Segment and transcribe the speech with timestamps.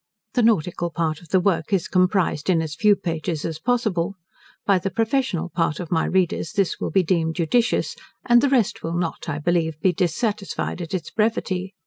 [0.33, 4.15] The nautical part of the work is comprized in as few pages as possible.
[4.65, 8.81] By the professional part of my readers this will be deemed judicious; and the rest
[8.81, 11.75] will not, I believe, be dissatisfied at its brevity.